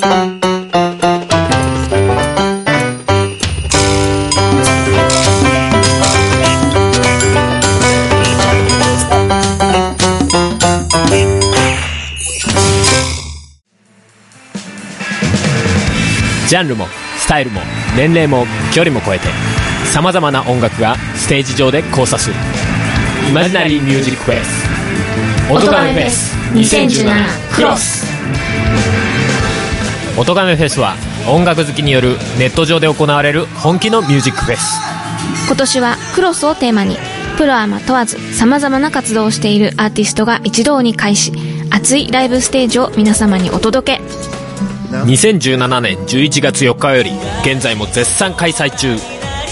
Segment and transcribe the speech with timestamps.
[0.00, 16.86] ジャンルも
[17.18, 17.60] スタイルも
[17.94, 19.26] 年齢も距離も超えて
[19.92, 22.36] さまざまな音楽がステージ上で交差する。
[23.28, 24.70] イマジナリーミュージックフェス。
[25.52, 28.06] 音亀フェス2017クロス
[30.18, 30.94] 音亀フェスは
[31.28, 34.80] 音楽好きによるネット上で行われる本気のミュージックフェス。
[35.46, 36.96] 今年はクロスをテーマに
[37.36, 41.32] プロアマ問わず様々な活動をしているアーティストが一堂に会し
[41.70, 44.02] 熱いライブステージを皆様にお届け。
[44.90, 48.96] 2017年11月4日より現在も絶賛開催中。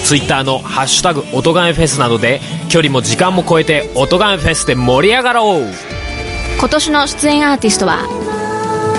[0.05, 5.75] Twitter の「ハッシュタグ音亀フェス」などで距離も時間も超えて音亀フェスで盛り上がろう。
[6.59, 8.01] 今年の出演アーティストは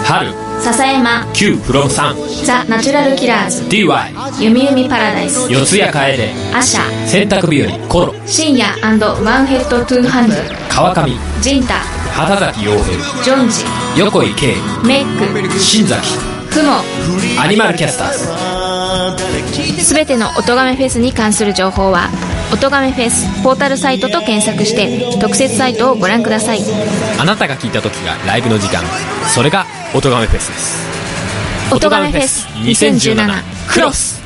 [0.05, 1.26] 春笹山。
[1.34, 3.63] Q フロムさんザ・ナチュラルキラーズ。
[3.63, 5.49] DY ゆみゆみパラダイス。
[5.51, 7.07] 四谷楓アシャ。
[7.07, 7.88] 洗濯日和。
[7.88, 8.13] コロ。
[8.26, 10.35] 深夜ワンヘッドトゥーハンド。
[10.70, 11.12] 川上。
[11.41, 11.76] ジンタ。
[12.13, 13.24] 畑崎陽平。
[13.24, 13.63] ジョンジ。
[13.98, 14.55] 横井圭。
[14.85, 15.60] メック。
[15.60, 16.18] 新崎。
[16.51, 17.41] クモ。
[17.41, 19.84] アニマルキャスターズ。
[19.84, 22.10] すべての音亀フェスに関する情報は
[22.51, 26.61] 音亀フェスポータルサイトと検索して特設サイトをご覧ください。
[27.19, 28.81] あなたが聞いた時がライブの時間。
[29.27, 30.89] それが音亀フェスです。
[31.71, 34.20] 音亀フェス2017クロス。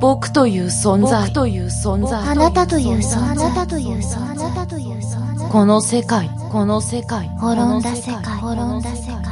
[0.00, 1.20] 僕という存在。
[1.28, 2.18] 僕という存在。
[2.18, 3.18] あなたという存在。
[3.20, 4.34] あなたという存
[5.36, 5.48] 在。
[5.48, 8.24] この世界この世界滅んだ世界。
[8.24, 9.31] 滅んだ世界滅んだ世界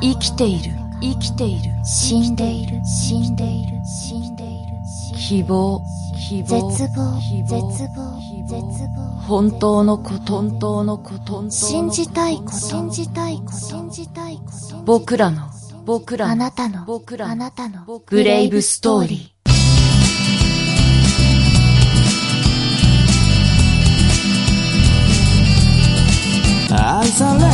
[0.00, 0.72] 生きている。
[1.02, 1.70] 生きている。
[1.84, 2.80] 死んでいる。
[2.84, 3.72] 死んでいる。
[3.84, 4.72] 死んでいる。
[5.18, 5.82] 希望。
[6.28, 6.70] 希望。
[6.70, 7.20] 絶望。
[7.46, 7.62] 絶
[7.94, 8.20] 望。
[8.46, 9.10] 絶望。
[9.28, 15.48] 本当のこと本当のこと信じたいこと信じたいこと信じたいこと僕らの
[15.84, 18.02] 僕らのあなたの僕らのあなたの。
[18.06, 19.39] ブレイブストーリー
[27.00, 27.50] 愛されたい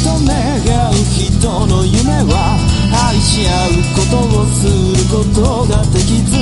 [0.00, 0.32] と願
[0.88, 2.56] う人の夢は
[3.12, 6.32] 愛し合うことをすることができず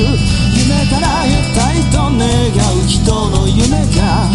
[0.54, 4.30] 夢から得たいと願う人の夢が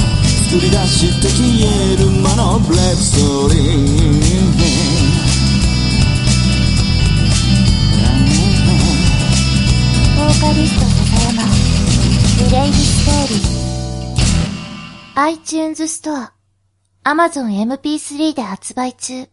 [0.51, 4.19] 作り出して消える魔のブレイブストーリー
[10.17, 11.47] ボーカリスト笹山
[12.44, 13.61] ブレイブストーリー。
[15.16, 16.41] iTunes ストア
[17.03, 19.28] アマゾン MP3 で発売中。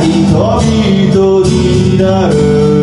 [0.00, 2.73] 人々になる。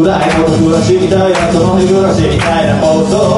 [0.00, 3.36] ぐらいの暮らしたいなその日暮らしみたいな放送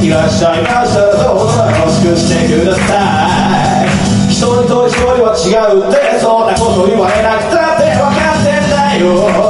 [0.00, 3.90] いらっしゃいましたらどうぞ楽しくしてください
[4.30, 9.43] 一人と一人は違うってそんなこと言われなくたって分かってんだよ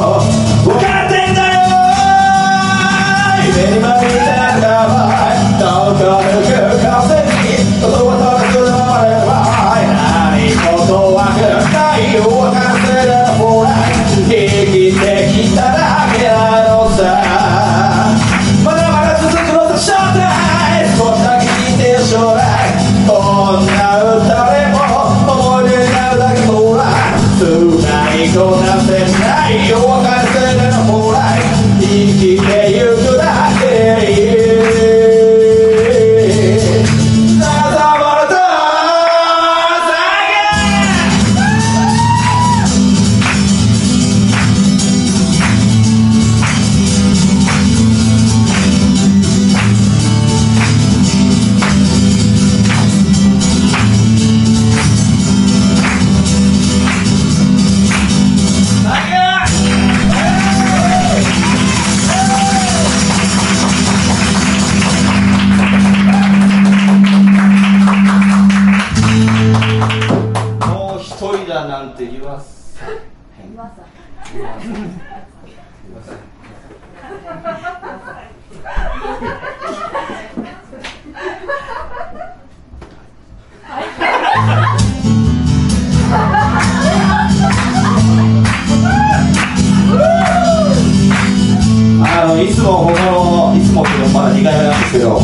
[94.94, 95.18] けど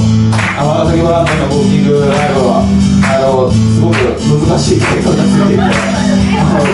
[0.59, 2.67] あの時はなんかウォーキングライブは
[3.07, 4.03] あのすごく
[4.51, 5.63] 難しい結果がついていて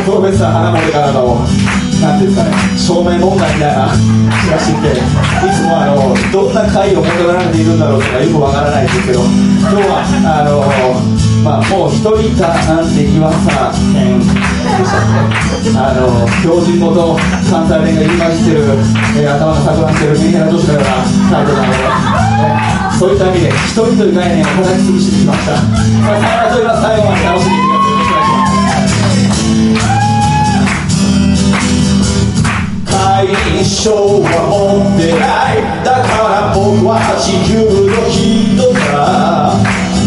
[0.09, 1.45] プロフェッサー花森からの
[2.01, 5.05] なんていうんですかね証明問題みたいなチラシってい
[5.53, 9.21] つもあのどんな回を求められているんだろうとかよくわからないんですけど
[9.61, 10.65] 今日はあの
[11.45, 14.89] まあもう一人かなんて言わさ編でし
[15.69, 18.65] たあの標準語と関西弁が言い回じってる、
[19.21, 22.16] えー、頭が錯乱してるみんなの女子のような態度ので。
[22.99, 25.53] そういった意味で一人という概念を叩き潰してきました。
[26.81, 30.27] 最後まで楽しんでくださいします。
[32.87, 35.61] 会員証は持ってない。
[35.85, 39.53] だから僕は地球の人だ。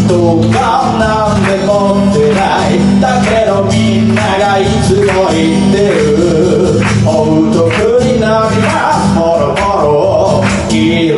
[0.08, 0.58] どうか
[0.98, 1.70] なんで持
[2.10, 2.74] ってない。
[3.00, 6.82] だけどみんながいつも言ってる。
[7.06, 8.79] おうとくに涙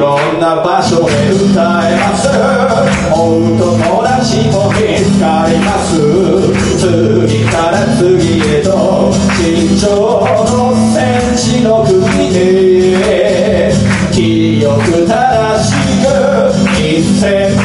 [0.02, 2.26] ろんな場所で歌えます。
[3.14, 5.94] 音友達も見つかります。
[6.76, 13.72] 次から次へと身長の戦士の国で
[14.10, 15.12] 記憶正
[15.62, 15.70] し
[16.02, 16.10] く
[16.76, 16.82] 一
[17.20, 17.61] 戦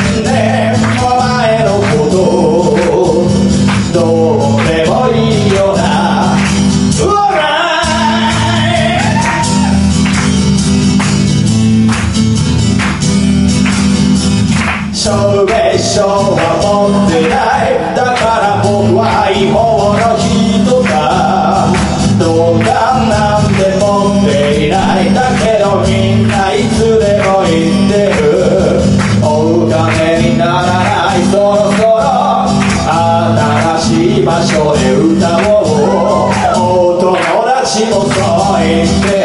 [37.91, 39.16] một rồi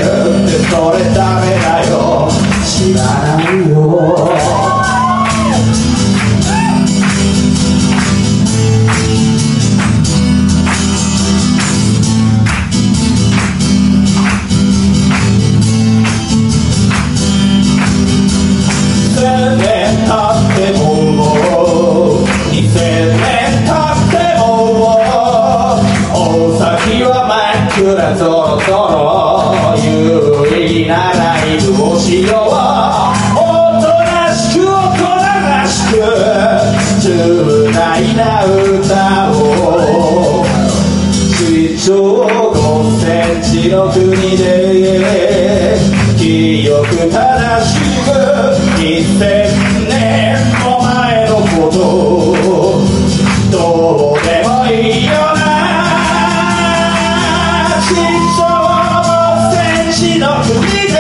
[57.94, 60.96] 戦士の国で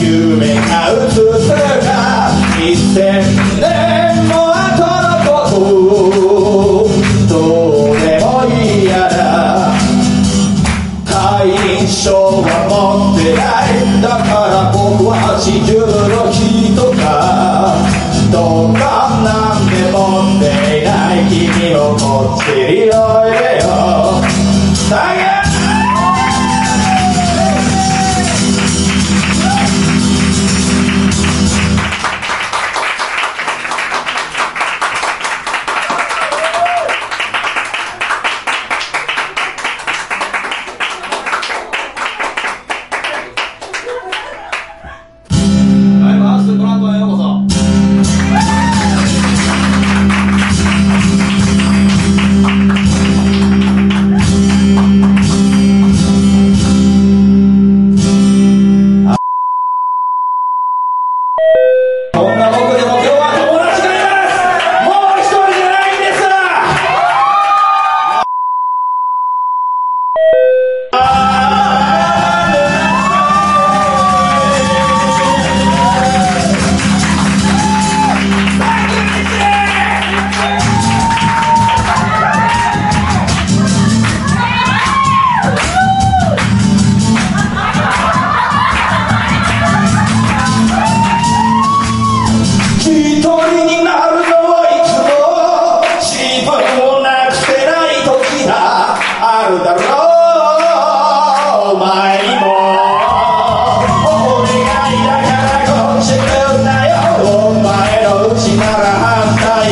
[0.00, 1.48] 夢が映せ
[1.84, 1.88] ば
[2.60, 3.27] 一戦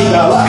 [0.07, 0.46] Shabbat.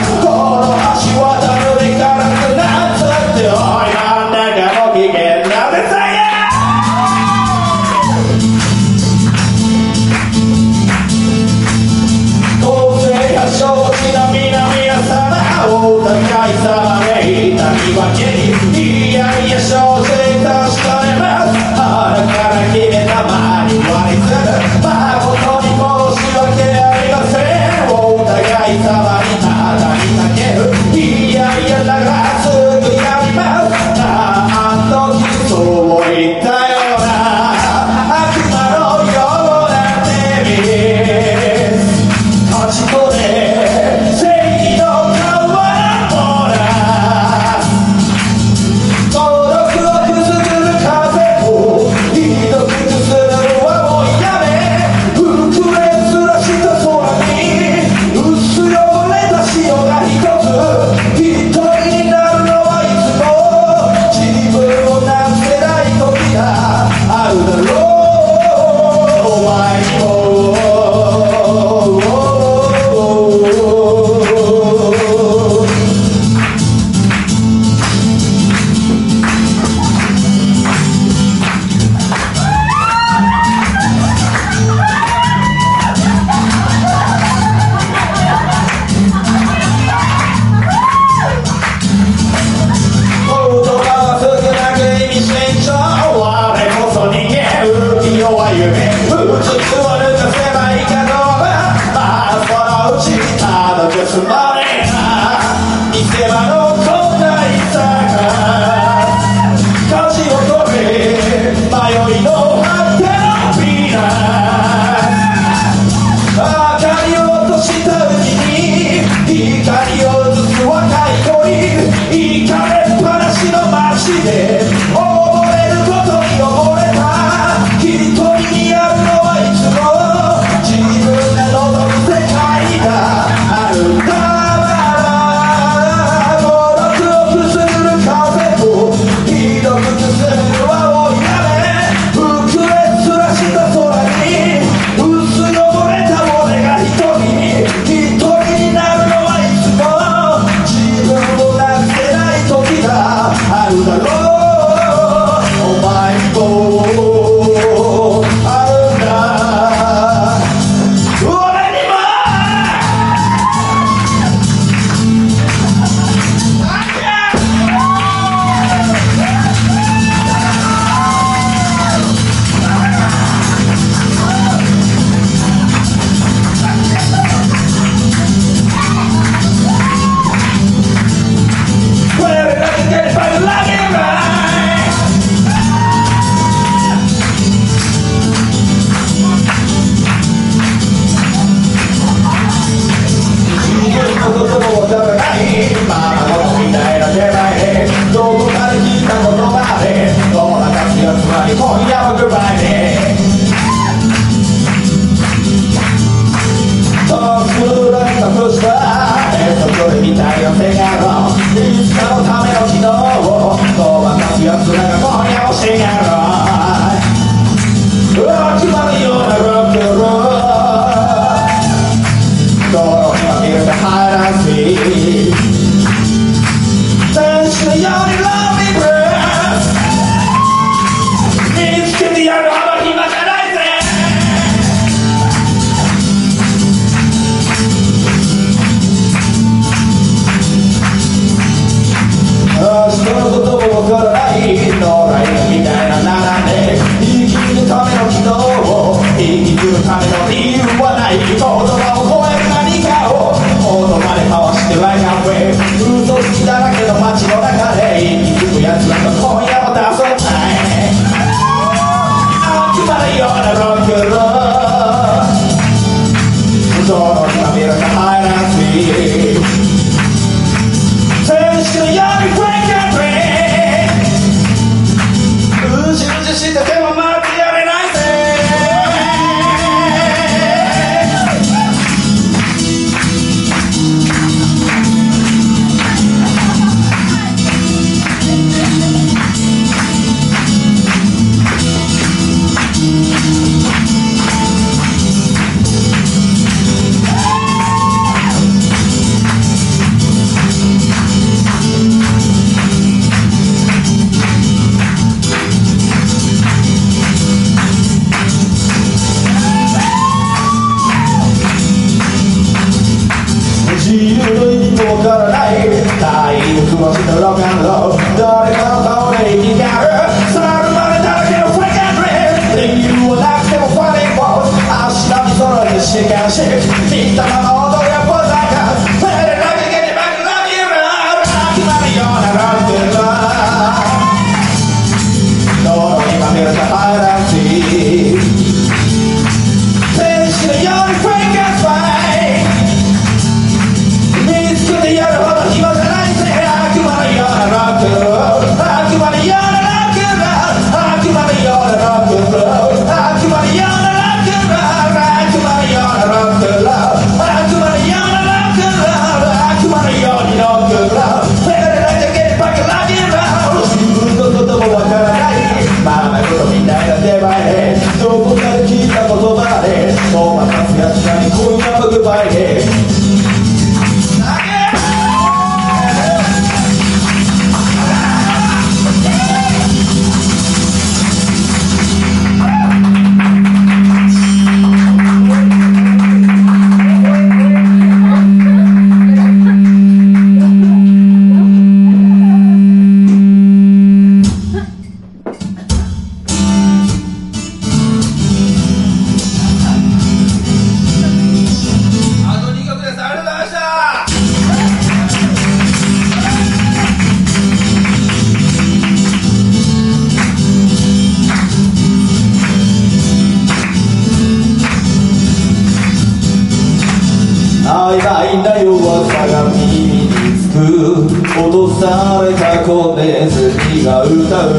[423.79, 424.51] 君が歌う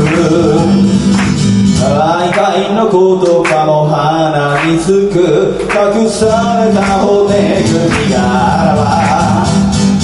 [1.82, 3.00] 愛会の言
[3.44, 5.16] 葉も鼻につく
[5.60, 7.28] 隠された骨
[7.62, 8.16] 組みが
[8.62, 8.74] あら。
[8.76, 8.80] ば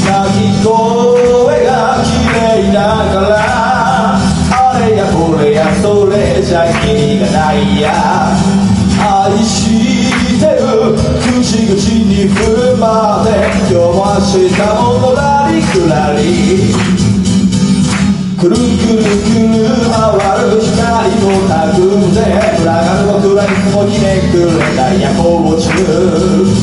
[0.05, 0.69] 泣き声
[1.65, 1.71] が
[2.05, 2.79] 綺麗だ
[3.13, 3.35] から。
[4.53, 7.93] あれやこれやそれじゃ君がないや
[8.99, 13.31] 愛してる口々に踏まれ
[13.71, 14.37] 弱は下
[14.75, 15.57] ものラリ
[16.23, 16.96] り
[18.39, 20.13] くるくるくる回
[20.45, 22.21] る光もたくんで
[22.59, 26.56] 暗がる僕らにもひねくれた夜行中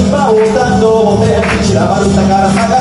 [0.00, 1.26] 今を歌うと思っ
[1.62, 2.79] 散らばる宝探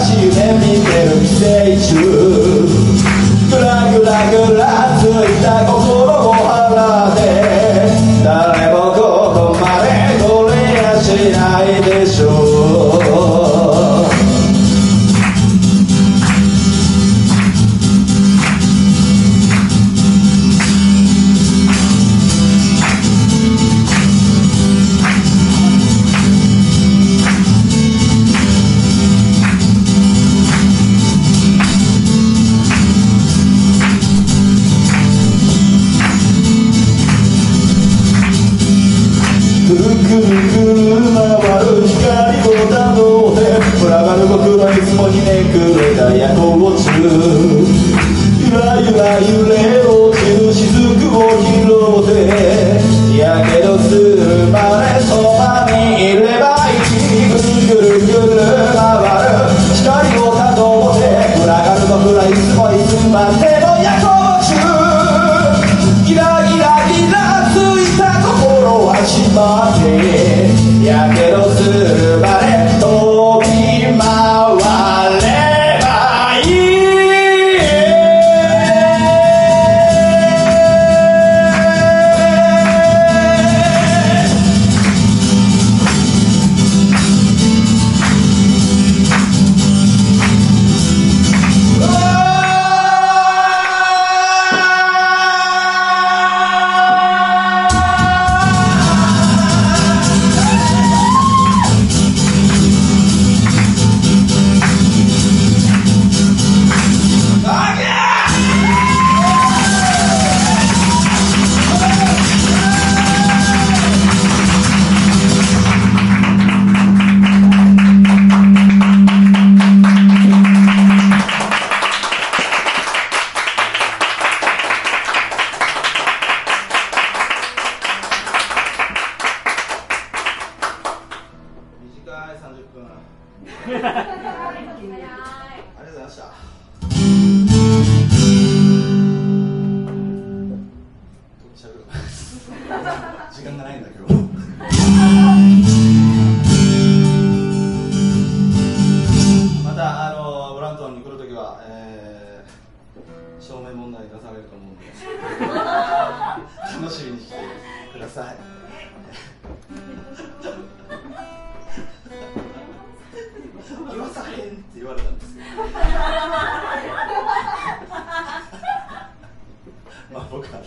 [170.22, 170.62] あ僕は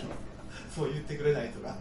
[0.73, 1.77] そう言ってくれないとか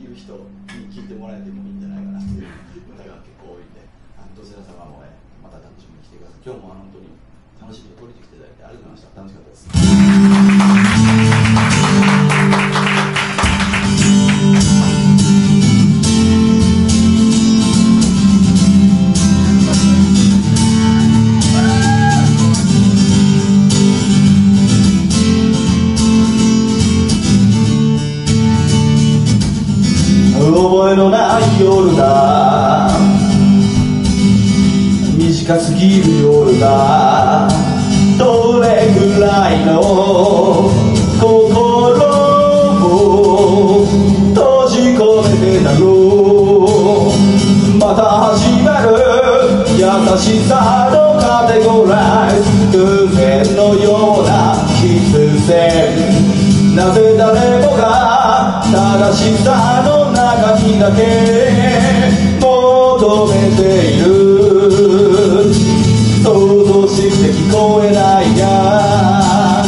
[0.00, 2.48] いう人に聞いてもらえてもいいんじゃないかなという
[2.94, 3.82] 歌が結構多いんで。
[4.16, 5.02] あのどちら様も、
[5.42, 6.40] また楽しみに来てください。
[6.44, 7.08] 今日も本当に
[7.60, 9.20] 楽しみを取りに来ていただいてありがとうございました。
[9.20, 10.51] 楽しかったです。
[59.12, 61.02] しさの中にだけ
[62.40, 63.62] 求めて
[63.96, 64.12] いる。
[66.22, 66.30] 想
[66.64, 69.64] 像して聞こえないが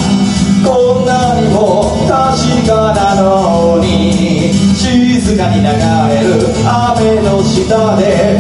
[0.65, 6.31] こんなにも確かなのに静かに流れる
[6.65, 8.34] 雨の下で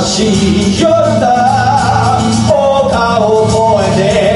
[0.00, 2.18] しい夜だ。
[2.42, 4.29] 丘を越えて。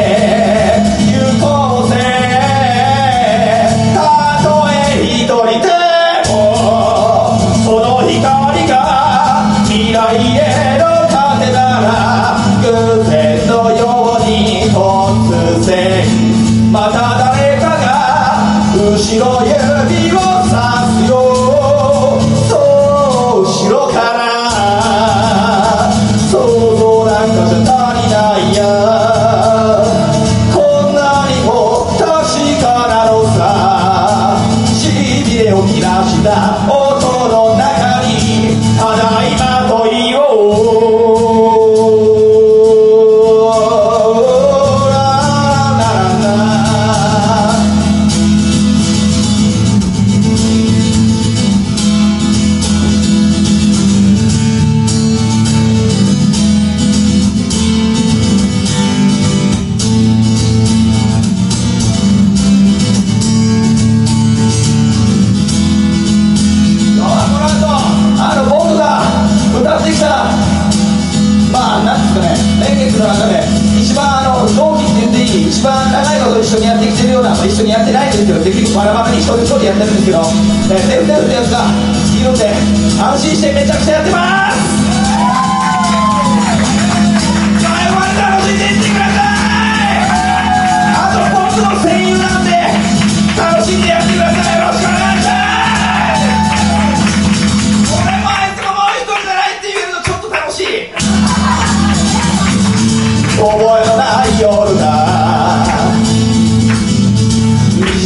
[75.35, 80.23] し一番長いこと一緒にやってきてるような、まあ、一緒にやってないんですけどできるバラバラに一人一人やってるんですけど
[80.71, 81.67] えーデフデフってやつが
[82.15, 82.55] いるんで
[83.03, 84.54] 安心してめちゃくちゃやってます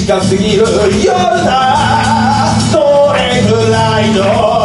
[0.09, 0.65] 近すぎる
[1.05, 1.77] 夜だ。
[2.73, 4.58] どれくらいの